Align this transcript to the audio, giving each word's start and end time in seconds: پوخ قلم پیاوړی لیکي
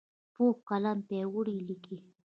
پوخ 0.33 0.55
قلم 0.69 0.97
پیاوړی 1.07 1.57
لیکي 1.67 1.97